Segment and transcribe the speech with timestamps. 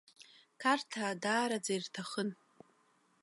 [0.61, 2.29] Қарҭаа даараӡа ирҭахын.